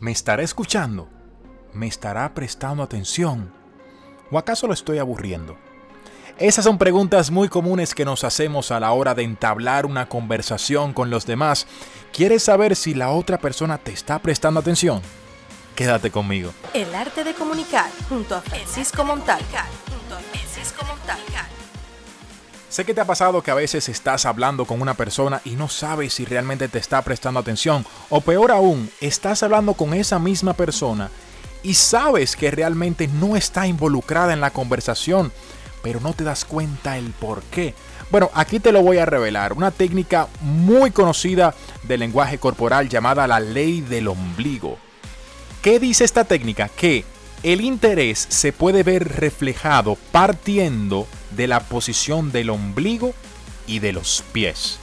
[0.00, 1.10] ¿Me estará escuchando?
[1.74, 3.52] ¿Me estará prestando atención?
[4.30, 5.58] ¿O acaso lo estoy aburriendo?
[6.38, 10.94] Esas son preguntas muy comunes que nos hacemos a la hora de entablar una conversación
[10.94, 11.66] con los demás.
[12.14, 15.02] ¿Quieres saber si la otra persona te está prestando atención?
[15.76, 16.54] Quédate conmigo.
[16.72, 19.04] El arte de comunicar junto a Francisco.
[22.70, 25.68] Sé que te ha pasado que a veces estás hablando con una persona y no
[25.68, 27.84] sabes si realmente te está prestando atención.
[28.10, 31.10] O peor aún, estás hablando con esa misma persona
[31.64, 35.32] y sabes que realmente no está involucrada en la conversación,
[35.82, 37.74] pero no te das cuenta el por qué.
[38.08, 39.52] Bueno, aquí te lo voy a revelar.
[39.52, 44.78] Una técnica muy conocida del lenguaje corporal llamada la ley del ombligo.
[45.60, 46.68] ¿Qué dice esta técnica?
[46.68, 47.04] Que
[47.42, 53.14] el interés se puede ver reflejado partiendo de la posición del ombligo
[53.66, 54.78] y de los pies.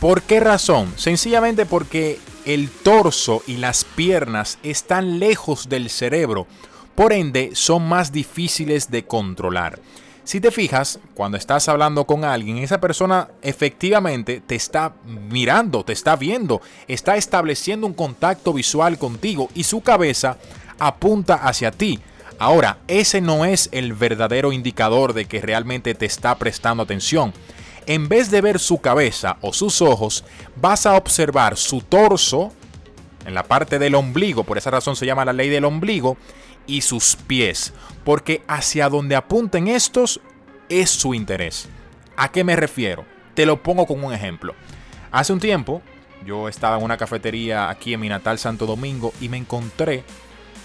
[0.00, 0.92] ¿Por qué razón?
[0.96, 6.46] Sencillamente porque el torso y las piernas están lejos del cerebro,
[6.94, 9.80] por ende son más difíciles de controlar.
[10.28, 15.94] Si te fijas, cuando estás hablando con alguien, esa persona efectivamente te está mirando, te
[15.94, 20.36] está viendo, está estableciendo un contacto visual contigo y su cabeza
[20.78, 21.98] apunta hacia ti.
[22.38, 27.32] Ahora, ese no es el verdadero indicador de que realmente te está prestando atención.
[27.86, 30.24] En vez de ver su cabeza o sus ojos,
[30.56, 32.52] vas a observar su torso,
[33.26, 36.16] en la parte del ombligo, por esa razón se llama la ley del ombligo,
[36.66, 37.72] y sus pies,
[38.04, 40.20] porque hacia donde apunten estos
[40.68, 41.68] es su interés.
[42.16, 43.04] ¿A qué me refiero?
[43.34, 44.54] Te lo pongo como un ejemplo.
[45.10, 45.82] Hace un tiempo
[46.26, 50.04] yo estaba en una cafetería aquí en mi natal Santo Domingo y me encontré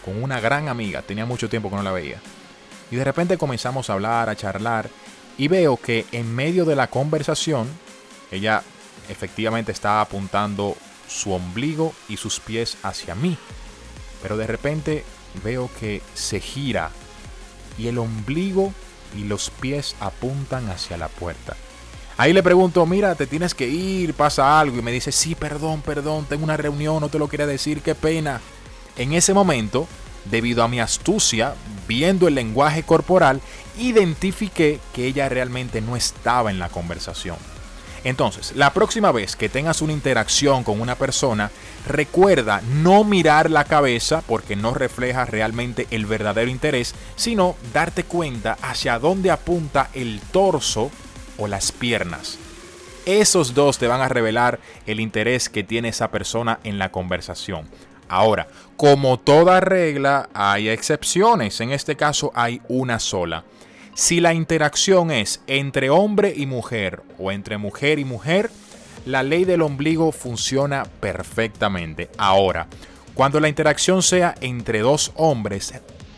[0.03, 2.21] con una gran amiga, tenía mucho tiempo que no la veía.
[2.91, 4.89] Y de repente comenzamos a hablar, a charlar,
[5.37, 7.67] y veo que en medio de la conversación,
[8.31, 8.63] ella
[9.09, 10.75] efectivamente estaba apuntando
[11.07, 13.37] su ombligo y sus pies hacia mí.
[14.21, 15.03] Pero de repente
[15.43, 16.91] veo que se gira
[17.77, 18.73] y el ombligo
[19.15, 21.55] y los pies apuntan hacia la puerta.
[22.17, 24.77] Ahí le pregunto, mira, te tienes que ir, pasa algo.
[24.77, 27.95] Y me dice, sí, perdón, perdón, tengo una reunión, no te lo quería decir, qué
[27.95, 28.39] pena.
[28.97, 29.87] En ese momento,
[30.25, 31.55] debido a mi astucia,
[31.87, 33.41] viendo el lenguaje corporal,
[33.77, 37.37] identifiqué que ella realmente no estaba en la conversación.
[38.03, 41.51] Entonces, la próxima vez que tengas una interacción con una persona,
[41.87, 48.57] recuerda no mirar la cabeza porque no refleja realmente el verdadero interés, sino darte cuenta
[48.61, 50.91] hacia dónde apunta el torso
[51.37, 52.37] o las piernas.
[53.05, 57.67] Esos dos te van a revelar el interés que tiene esa persona en la conversación.
[58.07, 58.47] Ahora,
[58.77, 61.61] como toda regla, hay excepciones.
[61.61, 63.43] En este caso hay una sola.
[63.95, 68.49] Si la interacción es entre hombre y mujer o entre mujer y mujer,
[69.05, 72.09] la ley del ombligo funciona perfectamente.
[72.17, 72.67] Ahora,
[73.13, 75.73] cuando la interacción sea entre dos hombres,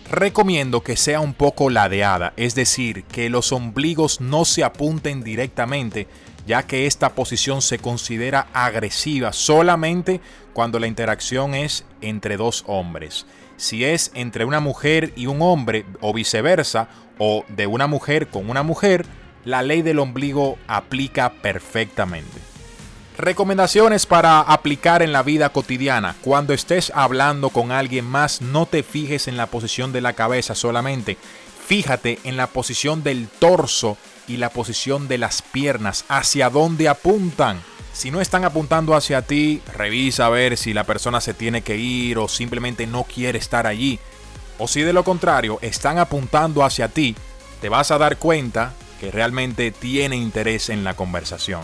[0.09, 6.07] recomiendo que sea un poco ladeada, es decir, que los ombligos no se apunten directamente,
[6.45, 10.21] ya que esta posición se considera agresiva solamente
[10.53, 13.25] cuando la interacción es entre dos hombres.
[13.57, 18.49] Si es entre una mujer y un hombre o viceversa, o de una mujer con
[18.49, 19.05] una mujer,
[19.45, 22.39] la ley del ombligo aplica perfectamente.
[23.17, 26.15] Recomendaciones para aplicar en la vida cotidiana.
[26.21, 30.53] Cuando estés hablando con alguien más, no te fijes en la posición de la cabeza
[30.53, 31.17] solamente.
[31.65, 37.59] Fíjate en la posición del torso y la posición de las piernas, hacia dónde apuntan.
[37.91, 41.77] Si no están apuntando hacia ti, revisa a ver si la persona se tiene que
[41.77, 43.99] ir o simplemente no quiere estar allí.
[44.59, 47.15] O si de lo contrario están apuntando hacia ti,
[47.61, 51.61] te vas a dar cuenta que realmente tiene interés en la conversación.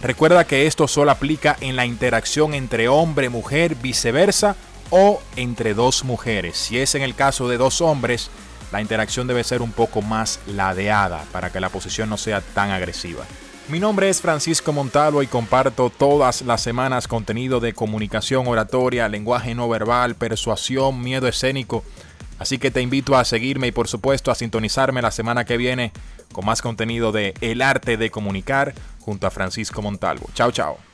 [0.00, 4.54] Recuerda que esto solo aplica en la interacción entre hombre, mujer, viceversa
[4.90, 6.56] o entre dos mujeres.
[6.56, 8.30] Si es en el caso de dos hombres,
[8.72, 12.70] la interacción debe ser un poco más ladeada para que la posición no sea tan
[12.70, 13.24] agresiva.
[13.68, 19.54] Mi nombre es Francisco Montalvo y comparto todas las semanas contenido de comunicación oratoria, lenguaje
[19.54, 21.84] no verbal, persuasión, miedo escénico.
[22.40, 25.92] Así que te invito a seguirme y por supuesto a sintonizarme la semana que viene
[26.32, 30.28] con más contenido de El arte de comunicar junto a Francisco Montalvo.
[30.34, 30.89] Chao, chao.